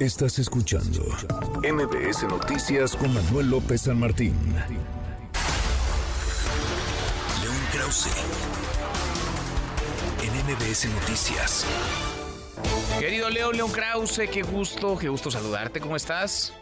Estás 0.00 0.38
escuchando 0.38 1.02
MBS 1.62 2.22
Noticias 2.22 2.96
con 2.96 3.12
Manuel 3.12 3.50
López 3.50 3.82
San 3.82 4.00
Martín. 4.00 4.34
León 7.42 7.54
Krause. 7.70 8.08
En 10.22 10.32
MBS 10.46 10.88
Noticias. 10.88 11.66
Querido 12.98 13.28
León, 13.28 13.58
León 13.58 13.70
Krause, 13.70 14.22
qué 14.32 14.40
gusto, 14.40 14.96
qué 14.96 15.10
gusto 15.10 15.30
saludarte. 15.30 15.80
¿Cómo 15.80 15.96
estás? 15.96 16.54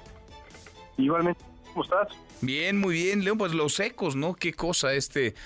Igualmente, 0.97 1.41
¿cómo 1.73 1.85
estás? 1.85 2.09
Bien, 2.41 2.77
muy 2.77 2.95
bien, 2.95 3.23
León. 3.23 3.39
Pues 3.39 3.53
los 3.55 3.79
ecos, 3.79 4.17
¿no? 4.17 4.35
Qué 4.35 4.53
cosa 4.53 4.95
este 4.95 5.37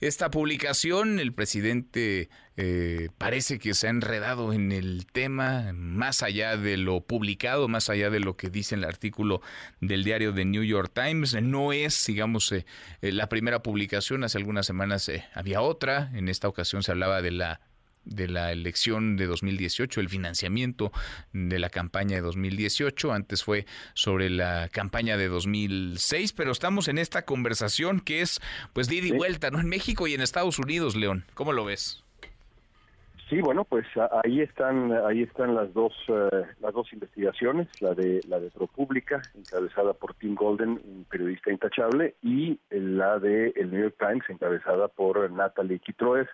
esta 0.00 0.30
publicación. 0.30 1.18
El 1.18 1.32
presidente 1.32 2.30
eh, 2.56 3.08
parece 3.18 3.58
que 3.58 3.74
se 3.74 3.86
ha 3.86 3.90
enredado 3.90 4.52
en 4.52 4.72
el 4.72 5.06
tema, 5.06 5.72
más 5.74 6.22
allá 6.22 6.56
de 6.56 6.76
lo 6.76 7.00
publicado, 7.00 7.68
más 7.68 7.90
allá 7.90 8.10
de 8.10 8.20
lo 8.20 8.36
que 8.36 8.50
dice 8.50 8.74
el 8.74 8.84
artículo 8.84 9.42
del 9.80 10.04
diario 10.04 10.34
The 10.34 10.44
New 10.44 10.64
York 10.64 10.92
Times. 10.94 11.40
No 11.42 11.72
es, 11.72 12.06
digamos, 12.06 12.50
eh, 12.52 12.66
eh, 13.02 13.12
la 13.12 13.28
primera 13.28 13.62
publicación. 13.62 14.24
Hace 14.24 14.38
algunas 14.38 14.66
semanas 14.66 15.10
había 15.34 15.60
otra. 15.60 16.10
En 16.14 16.28
esta 16.28 16.48
ocasión 16.48 16.82
se 16.82 16.92
hablaba 16.92 17.22
de 17.22 17.30
la 17.30 17.60
de 18.04 18.28
la 18.28 18.52
elección 18.52 19.16
de 19.16 19.26
2018, 19.26 20.00
el 20.00 20.08
financiamiento 20.08 20.92
de 21.32 21.58
la 21.58 21.70
campaña 21.70 22.16
de 22.16 22.22
2018. 22.22 23.12
Antes 23.12 23.44
fue 23.44 23.66
sobre 23.94 24.30
la 24.30 24.68
campaña 24.70 25.16
de 25.16 25.28
2006, 25.28 26.32
pero 26.32 26.52
estamos 26.52 26.88
en 26.88 26.98
esta 26.98 27.24
conversación 27.24 28.00
que 28.00 28.22
es, 28.22 28.40
pues, 28.72 28.88
de 28.88 28.96
ida 28.96 29.06
y 29.08 29.12
vuelta, 29.12 29.50
¿no? 29.50 29.60
En 29.60 29.68
México 29.68 30.06
y 30.06 30.14
en 30.14 30.20
Estados 30.20 30.58
Unidos, 30.58 30.96
León. 30.96 31.24
¿Cómo 31.34 31.52
lo 31.52 31.64
ves? 31.64 32.02
Sí, 33.30 33.40
bueno, 33.40 33.64
pues 33.64 33.86
ahí 34.24 34.40
están, 34.40 34.90
ahí 35.06 35.22
están 35.22 35.54
las 35.54 35.72
dos, 35.72 35.92
eh, 36.08 36.46
las 36.60 36.74
dos 36.74 36.92
investigaciones, 36.92 37.68
la 37.80 37.94
de 37.94 38.20
la 38.26 38.40
de 38.40 38.50
ProPublica, 38.50 39.22
encabezada 39.36 39.92
por 39.92 40.14
Tim 40.14 40.34
Golden, 40.34 40.70
un 40.70 41.06
periodista 41.08 41.52
intachable, 41.52 42.16
y 42.22 42.58
la 42.70 43.20
de 43.20 43.52
el 43.54 43.70
New 43.70 43.82
York 43.82 43.94
Times, 44.00 44.24
encabezada 44.28 44.88
por 44.88 45.30
Natalie 45.30 45.78
Kitroev 45.78 46.26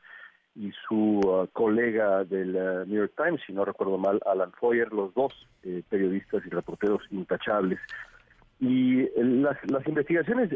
y 0.56 0.72
su 0.88 1.20
uh, 1.20 1.46
colega 1.52 2.24
del 2.24 2.56
uh, 2.56 2.86
New 2.86 2.96
York 2.96 3.12
Times, 3.16 3.40
si 3.46 3.52
no 3.52 3.64
recuerdo 3.64 3.98
mal, 3.98 4.20
Alan 4.24 4.52
Foyer, 4.52 4.90
los 4.92 5.12
dos 5.14 5.32
eh, 5.62 5.82
periodistas 5.88 6.44
y 6.46 6.48
reporteros 6.50 7.02
intachables. 7.10 7.78
Y 8.58 9.00
eh, 9.00 9.12
las, 9.16 9.58
las 9.70 9.86
investigaciones 9.86 10.50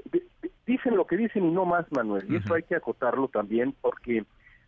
dicen 0.66 0.96
lo 0.96 1.06
que 1.06 1.18
dicen 1.18 1.44
y 1.44 1.50
no 1.50 1.66
más, 1.66 1.84
Manuel, 1.92 2.24
y 2.28 2.36
eso 2.36 2.54
hay 2.54 2.62
que 2.62 2.76
acotarlo 2.76 3.28
también 3.28 3.74
porque 3.82 4.24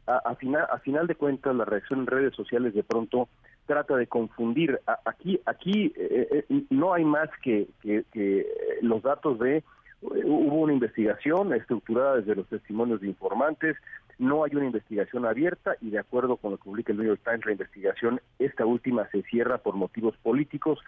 a, 0.06 0.34
final, 0.34 0.66
a 0.70 0.78
final 0.80 1.06
de 1.06 1.14
cuentas 1.14 1.54
la 1.54 1.64
reacción 1.64 2.00
en 2.00 2.06
redes 2.08 2.34
sociales 2.34 2.74
de 2.74 2.82
pronto 2.82 3.28
trata 3.66 3.96
de 3.96 4.08
confundir. 4.08 4.80
aquí 5.04 5.40
aquí 5.46 5.94
eh, 5.96 6.44
no 6.68 6.92
hay 6.92 7.04
más 7.04 7.30
que, 7.42 7.68
que, 7.80 8.04
que 8.12 8.46
los 8.82 9.02
datos 9.02 9.38
de 9.38 9.62
hubo 10.02 10.62
una 10.62 10.72
investigación 10.72 11.52
estructurada 11.54 12.16
desde 12.16 12.34
los 12.34 12.48
testimonios 12.48 13.00
de 13.00 13.08
informantes, 13.08 13.76
no 14.22 14.44
hay 14.44 14.54
una 14.54 14.66
investigación 14.66 15.26
abierta 15.26 15.74
y 15.80 15.90
de 15.90 15.98
acuerdo 15.98 16.36
con 16.36 16.52
lo 16.52 16.56
que 16.56 16.64
publica 16.64 16.92
el 16.92 16.98
New 16.98 17.08
York 17.08 17.20
Times, 17.24 17.44
la 17.44 17.52
investigación, 17.52 18.20
esta 18.38 18.64
última 18.64 19.08
se 19.10 19.22
cierra 19.22 19.58
por 19.58 19.74
motivos 19.74 20.16
políticos 20.18 20.78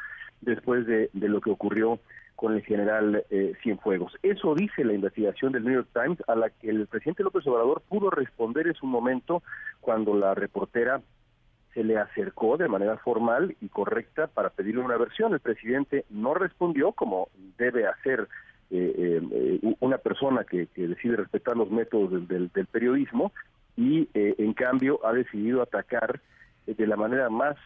después 0.40 0.86
de, 0.86 1.10
lo 1.14 1.40
que 1.40 1.50
ocurrió 1.50 1.98
con 2.36 2.54
el 2.54 2.62
general 2.62 3.24
eh, 3.30 3.54
Cienfuegos. 3.62 4.16
Eso 4.22 4.54
dice 4.54 4.84
la 4.84 4.92
investigación 4.92 5.50
del 5.50 5.64
New 5.64 5.74
York 5.74 5.88
Times 5.92 6.18
a 6.28 6.36
la 6.36 6.50
que 6.50 6.70
el 6.70 6.86
presidente 6.86 7.24
López 7.24 7.44
Obrador 7.48 7.82
pudo 7.88 8.08
responder 8.08 8.68
en 8.68 8.74
su 8.74 8.86
momento 8.86 9.42
cuando 9.80 10.14
la 10.14 10.34
reportera 10.34 11.02
se 11.72 11.82
le 11.82 11.98
acercó 11.98 12.56
de 12.56 12.68
manera 12.68 12.98
formal 12.98 13.56
y 13.60 13.68
correcta 13.68 14.28
para 14.28 14.50
pedirle 14.50 14.80
una 14.80 14.96
versión. 14.96 15.34
El 15.34 15.40
presidente 15.40 16.04
no 16.08 16.34
respondió 16.34 16.92
como 16.92 17.28
debe 17.58 17.88
hacer 17.88 18.28
eh, 18.70 19.20
eh, 19.22 19.74
una 19.80 19.98
persona 19.98 20.44
que, 20.44 20.68
decide 20.74 21.16
respetar 21.16 21.56
los 21.56 21.70
métodos 21.70 22.26
del, 22.28 22.50
periodismo 22.70 23.32
y 23.76 24.08
eh, 24.14 24.34
en 24.38 24.52
cambio 24.54 25.04
ha 25.04 25.12
decidido 25.12 25.62
atacar 25.62 26.20
de 26.66 26.86
la 26.86 26.96
manera 26.96 27.28
más 27.28 27.56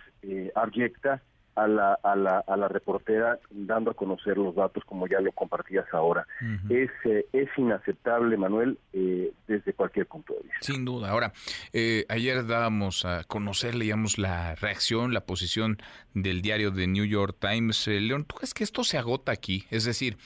abyecta 0.54 1.22
a 1.58 1.66
la, 1.66 1.98
a 2.02 2.14
la, 2.14 2.38
a 2.46 2.56
la 2.56 2.68
reportera 2.68 3.38
dando 3.50 3.90
a 3.90 3.94
conocer 3.94 4.38
los 4.38 4.54
datos 4.54 4.84
como 4.84 5.08
ya 5.08 5.20
lo 5.20 5.32
compartías 5.32 5.86
ahora. 5.92 6.26
es, 6.68 6.90
eh, 7.04 7.26
es 7.32 7.48
inaceptable, 7.56 8.36
Manuel, 8.36 8.78
eh, 8.92 9.32
desde 9.48 9.72
cualquier 9.72 10.06
punto. 10.06 10.34
Sin 10.60 10.84
duda. 10.84 11.10
Ahora, 11.10 11.32
eh, 11.72 12.04
ayer 12.08 12.46
dábamos 12.46 13.04
a 13.04 13.24
conocer, 13.24 13.74
leíamos 13.74 14.18
la 14.18 14.54
reacción, 14.56 15.14
la 15.14 15.24
posición 15.24 15.80
del 16.14 16.42
diario 16.42 16.70
de 16.70 16.86
New 16.86 17.04
York 17.04 17.36
Times. 17.38 17.86
León, 17.86 18.24
¿tú 18.24 18.36
crees 18.36 18.54
que 18.54 18.64
esto 18.64 18.84
se 18.84 18.98
agota 18.98 19.32
aquí? 19.32 19.66
Es 19.70 19.84
decir, 19.84 20.18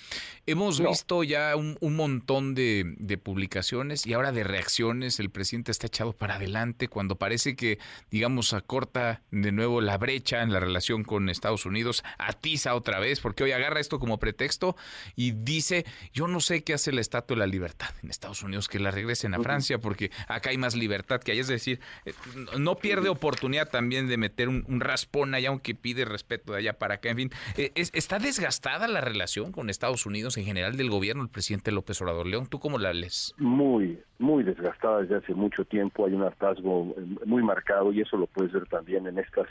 hemos 0.46 0.80
visto 0.80 1.22
ya 1.22 1.54
un, 1.56 1.76
un 1.80 1.96
montón 1.96 2.54
de, 2.54 2.94
de, 2.98 3.18
publicaciones 3.18 4.06
y 4.06 4.12
ahora 4.14 4.32
de 4.32 4.44
reacciones. 4.44 5.20
El 5.20 5.30
presidente 5.30 5.70
está 5.70 5.86
echado 5.86 6.12
para 6.12 6.36
adelante 6.36 6.88
cuando 6.88 7.16
parece 7.16 7.56
que, 7.56 7.78
digamos, 8.10 8.52
acorta 8.52 9.22
de 9.30 9.52
nuevo 9.52 9.80
la 9.80 9.98
brecha 9.98 10.42
en 10.42 10.52
la 10.52 10.60
relación 10.60 11.04
con 11.04 11.28
Estados 11.28 11.66
Unidos, 11.66 12.02
atiza 12.18 12.74
otra 12.74 12.98
vez, 13.00 13.20
porque 13.20 13.44
hoy 13.44 13.52
agarra 13.52 13.80
esto 13.80 13.98
como 13.98 14.18
pretexto 14.18 14.76
y 15.16 15.32
dice, 15.32 15.84
yo 16.12 16.26
no 16.28 16.40
sé 16.40 16.64
qué 16.64 16.74
hace 16.74 16.92
la 16.92 17.00
Estatua 17.00 17.36
de 17.36 17.40
la 17.40 17.46
Libertad 17.46 17.90
en 18.02 18.10
Estados 18.10 18.42
Unidos, 18.42 18.68
que 18.68 18.78
la 18.78 18.90
regresen 18.90 19.34
a 19.34 19.40
Francia, 19.40 19.78
porque 19.78 20.10
acá 20.28 20.50
hay 20.50 20.58
más 20.58 20.74
libertad 20.74 21.20
que 21.20 21.32
hay. 21.32 21.38
Es 21.38 21.48
decir, 21.48 21.80
eh, 22.04 22.12
no 22.58 22.76
pierde 22.76 23.08
oportunidad 23.08 23.68
también 23.68 24.08
de 24.08 24.16
meter 24.16 24.48
un, 24.48 24.80
raspón 24.80 25.34
allá, 25.34 25.50
aunque 25.50 25.74
pide 25.74 26.04
respeto 26.04 26.52
de 26.52 26.58
allá 26.58 26.78
para 26.78 26.94
acá. 26.94 27.10
En 27.10 27.16
fin, 27.16 27.30
eh, 27.56 27.72
¿está 27.74 28.18
desgastada 28.18 28.88
la 28.88 29.00
relación 29.00 29.52
con 29.52 29.70
Estados 29.70 30.06
Unidos 30.06 30.36
en 30.36 30.44
general 30.44 30.76
del 30.76 30.90
gobierno, 30.90 31.22
el 31.22 31.28
presidente 31.28 31.70
López 31.70 32.00
Obrador 32.02 32.26
León? 32.26 32.46
¿Tú 32.48 32.58
cómo 32.58 32.78
la 32.78 32.92
lees? 32.92 33.34
Muy, 33.38 33.98
muy 34.18 34.42
desgastada 34.42 35.02
desde 35.02 35.16
hace 35.16 35.34
mucho 35.34 35.64
tiempo. 35.64 36.06
Hay 36.06 36.14
un 36.14 36.22
hartazgo 36.22 36.94
muy 37.24 37.42
marcado 37.42 37.92
y 37.92 38.00
eso 38.00 38.16
lo 38.16 38.26
puedes 38.26 38.52
ver 38.52 38.66
también 38.66 39.06
en 39.06 39.18
estas 39.18 39.48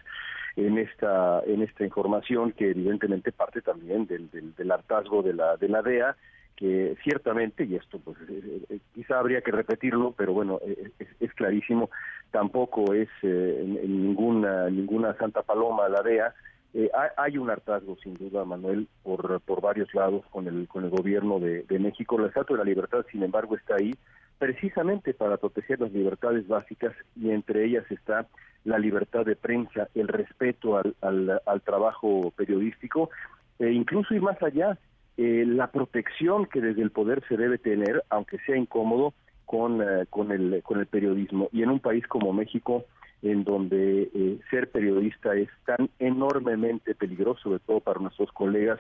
en 0.55 0.77
esta 0.77 1.41
en 1.45 1.61
esta 1.61 1.83
información 1.83 2.51
que 2.51 2.71
evidentemente 2.71 3.31
parte 3.31 3.61
también 3.61 4.05
del, 4.05 4.29
del, 4.31 4.71
hartazgo 4.71 5.23
de 5.23 5.33
la 5.33 5.57
de 5.57 5.69
la 5.69 5.81
DEA 5.81 6.17
que 6.61 6.95
ciertamente 7.03 7.65
y 7.65 7.75
esto 7.75 7.97
pues 7.97 8.15
eh, 8.29 8.61
eh, 8.69 8.79
quizá 8.93 9.17
habría 9.17 9.41
que 9.41 9.49
repetirlo 9.49 10.13
pero 10.15 10.31
bueno 10.31 10.59
eh, 10.63 10.91
es, 11.19 11.33
clarísimo 11.33 11.89
tampoco 12.29 12.93
es 12.93 13.09
ninguna 13.23 14.69
ninguna 14.69 15.15
santa 15.15 15.41
paloma 15.41 15.89
la 15.89 16.03
DEA 16.03 16.35
hay 17.17 17.39
un 17.39 17.49
hartazgo 17.49 17.97
sin 18.03 18.13
duda 18.13 18.45
Manuel 18.45 18.87
por 19.01 19.41
por 19.41 19.59
varios 19.59 19.91
lados 19.95 20.23
con 20.29 20.47
el 20.47 20.67
con 20.67 20.83
el 20.83 20.91
gobierno 20.91 21.39
de, 21.39 21.63
de 21.63 21.79
México. 21.79 22.19
La 22.19 22.27
Estatua 22.27 22.57
de 22.57 22.63
la 22.63 22.69
Libertad 22.69 23.05
sin 23.11 23.23
embargo 23.23 23.55
está 23.55 23.75
ahí 23.75 23.91
precisamente 24.37 25.15
para 25.15 25.37
proteger 25.37 25.79
las 25.79 25.91
libertades 25.91 26.47
básicas 26.47 26.93
y 27.15 27.31
entre 27.31 27.65
ellas 27.65 27.85
está 27.89 28.27
la 28.65 28.77
libertad 28.77 29.25
de 29.25 29.35
prensa, 29.35 29.89
el 29.95 30.07
respeto 30.07 30.77
al, 30.77 30.95
al, 31.45 31.61
trabajo 31.61 32.31
periodístico 32.35 33.09
e 33.57 33.71
incluso 33.71 34.13
ir 34.13 34.21
más 34.21 34.41
allá, 34.43 34.77
eh, 35.17 35.45
la 35.47 35.71
protección 35.71 36.45
que 36.45 36.61
desde 36.61 36.81
el 36.81 36.91
poder 36.91 37.23
se 37.27 37.37
debe 37.37 37.57
tener, 37.57 38.03
aunque 38.09 38.37
sea 38.39 38.57
incómodo, 38.57 39.13
con, 39.45 39.81
eh, 39.81 40.05
con, 40.09 40.31
el, 40.31 40.61
con 40.63 40.79
el 40.79 40.85
periodismo. 40.85 41.49
Y 41.51 41.63
en 41.63 41.69
un 41.69 41.79
país 41.79 42.07
como 42.07 42.33
México, 42.33 42.85
en 43.21 43.43
donde 43.43 44.09
eh, 44.13 44.39
ser 44.49 44.71
periodista 44.71 45.35
es 45.35 45.49
tan 45.65 45.89
enormemente 45.99 46.95
peligroso, 46.95 47.41
sobre 47.43 47.59
todo 47.59 47.79
para 47.79 47.99
nuestros 47.99 48.31
colegas 48.31 48.79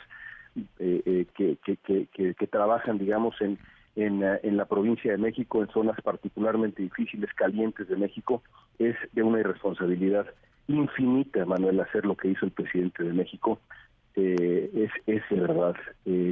que, 0.77 1.27
que, 1.35 1.57
que, 1.77 2.33
que 2.33 2.47
trabajan, 2.47 2.97
digamos, 2.97 3.39
en, 3.41 3.57
en, 3.95 4.23
eh, 4.23 4.39
en 4.43 4.57
la 4.57 4.65
provincia 4.65 5.11
de 5.11 5.17
México, 5.17 5.61
en 5.61 5.69
zonas 5.69 5.99
particularmente 6.01 6.81
difíciles, 6.81 7.33
calientes 7.33 7.87
de 7.87 7.95
México, 7.95 8.41
es 8.79 8.95
de 9.13 9.23
una 9.23 9.39
irresponsabilidad 9.39 10.27
infinita, 10.67 11.45
Manuel, 11.45 11.79
hacer 11.79 12.05
lo 12.05 12.15
que 12.15 12.29
hizo 12.29 12.45
el 12.45 12.51
presidente 12.51 13.03
de 13.03 13.13
México. 13.13 13.59
Eh, 14.15 14.69
es, 14.73 14.91
es 15.07 15.23
de 15.29 15.39
verdad 15.39 15.75
eh, 16.05 16.31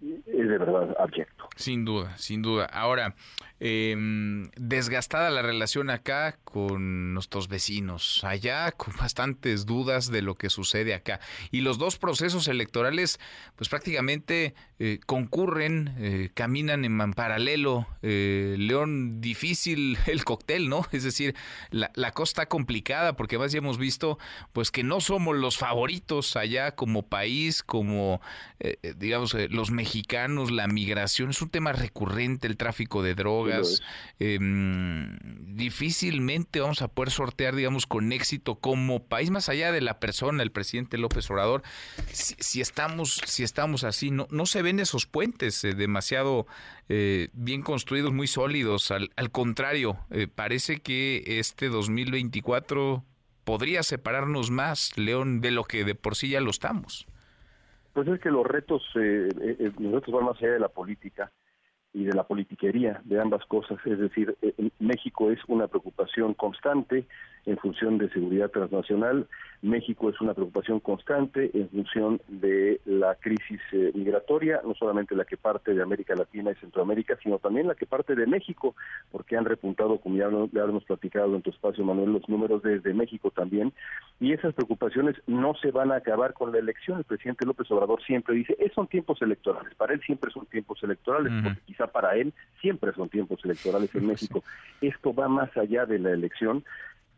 es 0.00 0.48
de 0.48 0.58
verdad 0.58 0.94
abyecto. 0.98 1.35
Sin 1.56 1.84
duda, 1.84 2.16
sin 2.18 2.42
duda. 2.42 2.66
Ahora, 2.66 3.16
Em, 3.58 4.50
desgastada 4.56 5.30
la 5.30 5.40
relación 5.40 5.88
acá 5.88 6.38
con 6.44 7.14
nuestros 7.14 7.48
vecinos, 7.48 8.22
allá 8.22 8.70
con 8.72 8.94
bastantes 9.00 9.64
dudas 9.64 10.10
de 10.10 10.20
lo 10.20 10.34
que 10.34 10.50
sucede 10.50 10.92
acá. 10.92 11.20
Y 11.50 11.62
los 11.62 11.78
dos 11.78 11.96
procesos 11.96 12.48
electorales, 12.48 13.18
pues 13.56 13.70
prácticamente 13.70 14.54
eh, 14.78 15.00
concurren, 15.06 15.94
eh, 15.96 16.28
caminan 16.34 16.84
en 16.84 17.14
paralelo. 17.14 17.86
Eh, 18.02 18.56
León, 18.58 19.22
difícil 19.22 19.96
el 20.06 20.22
cóctel, 20.24 20.68
¿no? 20.68 20.86
Es 20.92 21.04
decir, 21.04 21.34
la, 21.70 21.90
la 21.94 22.10
cosa 22.10 22.30
está 22.32 22.46
complicada 22.46 23.16
porque 23.16 23.38
más 23.38 23.52
ya 23.52 23.58
hemos 23.58 23.78
visto, 23.78 24.18
pues 24.52 24.70
que 24.70 24.82
no 24.82 25.00
somos 25.00 25.34
los 25.34 25.56
favoritos 25.56 26.36
allá 26.36 26.74
como 26.74 27.08
país, 27.08 27.62
como, 27.62 28.20
digamos, 28.96 29.34
los 29.50 29.70
mexicanos, 29.70 30.50
la 30.50 30.66
migración, 30.66 31.30
es 31.30 31.40
un 31.46 31.50
tema 31.50 31.72
recurrente, 31.72 32.46
el 32.46 32.56
tráfico 32.56 33.02
de 33.02 33.14
drogas 33.14 33.82
Em, 34.18 35.18
difícilmente 35.56 36.60
vamos 36.60 36.80
a 36.82 36.88
poder 36.88 37.10
sortear, 37.10 37.54
digamos, 37.54 37.86
con 37.86 38.12
éxito 38.12 38.56
como 38.56 39.04
país, 39.04 39.30
más 39.30 39.48
allá 39.48 39.72
de 39.72 39.80
la 39.80 40.00
persona, 40.00 40.42
el 40.42 40.52
presidente 40.52 40.96
López 40.96 41.30
Obrador, 41.30 41.62
si, 42.12 42.60
estamos, 42.60 43.20
si 43.26 43.42
estamos 43.42 43.84
así, 43.84 44.10
no, 44.10 44.26
no 44.30 44.46
se 44.46 44.62
ven 44.62 44.80
esos 44.80 45.06
puentes 45.06 45.62
eh, 45.64 45.74
demasiado 45.74 46.46
eh, 46.88 47.28
bien 47.34 47.62
construidos, 47.62 48.12
muy 48.12 48.26
sólidos. 48.26 48.90
Al, 48.90 49.10
al 49.16 49.30
contrario, 49.30 49.98
eh, 50.10 50.28
parece 50.28 50.80
que 50.80 51.22
este 51.26 51.68
2024 51.68 53.04
podría 53.44 53.82
separarnos 53.82 54.50
más, 54.50 54.96
León, 54.96 55.40
de 55.40 55.50
lo 55.50 55.64
que 55.64 55.84
de 55.84 55.94
por 55.94 56.16
sí 56.16 56.30
ya 56.30 56.40
lo 56.40 56.50
estamos. 56.50 57.06
Pues 57.96 58.08
es 58.08 58.20
que 58.20 58.30
los 58.30 58.46
retos, 58.46 58.82
eh, 58.96 59.72
los 59.78 59.92
retos 59.94 60.12
van 60.12 60.26
más 60.26 60.36
allá 60.36 60.52
de 60.52 60.60
la 60.60 60.68
política 60.68 61.32
y 61.96 62.04
de 62.04 62.12
la 62.12 62.24
politiquería, 62.24 63.00
de 63.04 63.18
ambas 63.18 63.42
cosas. 63.46 63.78
Es 63.86 63.98
decir, 63.98 64.36
México 64.78 65.30
es 65.30 65.38
una 65.48 65.66
preocupación 65.66 66.34
constante 66.34 67.06
en 67.46 67.56
función 67.56 67.96
de 67.96 68.10
seguridad 68.10 68.50
transnacional. 68.50 69.26
México 69.62 70.10
es 70.10 70.20
una 70.20 70.34
preocupación 70.34 70.80
constante 70.80 71.50
en 71.54 71.68
función 71.70 72.20
de 72.28 72.80
la 72.84 73.14
crisis 73.14 73.60
eh, 73.72 73.92
migratoria, 73.94 74.60
no 74.64 74.74
solamente 74.74 75.14
la 75.14 75.24
que 75.24 75.36
parte 75.36 75.72
de 75.72 75.82
América 75.82 76.14
Latina 76.14 76.50
y 76.50 76.56
Centroamérica, 76.56 77.16
sino 77.22 77.38
también 77.38 77.66
la 77.66 77.74
que 77.74 77.86
parte 77.86 78.14
de 78.14 78.26
México, 78.26 78.74
porque 79.10 79.36
han 79.36 79.46
repuntado, 79.46 79.98
como 79.98 80.16
ya, 80.16 80.28
lo, 80.28 80.50
hemos 80.52 80.84
platicado 80.84 81.34
en 81.34 81.42
tu 81.42 81.50
espacio, 81.50 81.84
Manuel, 81.84 82.12
los 82.12 82.28
números 82.28 82.62
desde 82.62 82.92
México 82.92 83.30
también. 83.30 83.72
Y 84.20 84.32
esas 84.32 84.52
preocupaciones 84.52 85.16
no 85.26 85.54
se 85.54 85.70
van 85.70 85.92
a 85.92 85.96
acabar 85.96 86.34
con 86.34 86.52
la 86.52 86.58
elección. 86.58 86.98
El 86.98 87.04
presidente 87.04 87.46
López 87.46 87.70
Obrador 87.70 88.02
siempre 88.02 88.34
dice, 88.34 88.56
son 88.74 88.88
tiempos 88.88 89.22
electorales. 89.22 89.74
Para 89.76 89.94
él 89.94 90.00
siempre 90.04 90.30
son 90.30 90.46
tiempos 90.46 90.82
electorales, 90.82 91.32
porque 91.42 91.60
quizá 91.64 91.85
para 91.88 92.16
él 92.16 92.32
siempre 92.60 92.92
son 92.92 93.08
tiempos 93.08 93.44
electorales 93.44 93.94
en 93.94 94.06
México. 94.06 94.42
Esto 94.80 95.14
va 95.14 95.28
más 95.28 95.54
allá 95.56 95.86
de 95.86 95.98
la 95.98 96.12
elección 96.12 96.64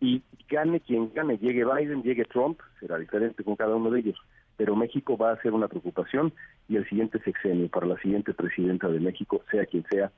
y 0.01 0.23
gane 0.49 0.81
quien 0.81 1.13
gane, 1.13 1.39
llegue 1.39 1.65
Biden, 1.65 2.03
llegue 2.03 2.25
Trump, 2.25 2.61
será 2.81 2.99
diferente 2.99 3.43
con 3.43 3.57
cada 3.57 3.75
uno 3.75 3.91
de 3.91 4.01
ellos, 4.01 4.17
pero 4.57 4.77
México 4.77 5.17
va 5.17 5.33
a 5.33 5.43
ser 5.43 5.53
una 5.53 5.69
preocupación 5.69 6.33
y 6.69 6.77
el 6.77 6.89
siguiente 6.89 7.21
sexenio 7.23 7.69
para 7.69 7.87
la 7.87 7.97
siguiente 7.99 8.33
presidenta 8.35 8.89
de 8.89 9.01
México, 9.01 9.43
sea 9.51 9.67
quien 9.67 9.85
sea, 9.91 10.13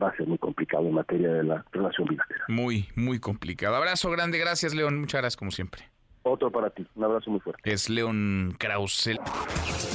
va 0.00 0.08
a 0.08 0.16
ser 0.16 0.26
muy 0.26 0.38
complicado 0.38 0.86
en 0.86 0.94
materia 0.94 1.32
de 1.32 1.44
la 1.44 1.64
relación 1.72 2.08
bilateral. 2.08 2.44
Muy, 2.48 2.88
muy 2.96 3.18
complicado. 3.18 3.76
Abrazo 3.76 4.10
grande, 4.10 4.38
gracias 4.38 4.74
León, 4.74 5.00
muchas 5.00 5.20
gracias 5.20 5.36
como 5.36 5.50
siempre. 5.50 5.84
Otro 6.22 6.50
para 6.50 6.70
ti, 6.70 6.86
un 6.94 7.04
abrazo 7.04 7.30
muy 7.30 7.40
fuerte. 7.40 7.60
Es 7.70 7.90
León 7.90 8.54
Krausel. 8.58 9.18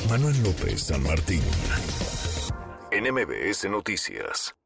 Manuel 0.10 0.36
López 0.44 0.84
San 0.84 1.04
Martín, 1.04 1.42
NMBS 3.00 3.70
Noticias. 3.70 4.59